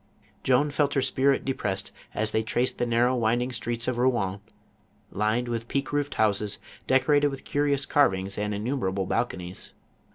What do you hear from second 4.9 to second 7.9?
lined with peaked roofed houses, deco rated with curious